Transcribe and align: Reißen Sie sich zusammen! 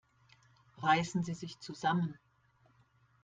Reißen 0.81 1.21
Sie 1.23 1.35
sich 1.35 1.59
zusammen! 1.59 2.17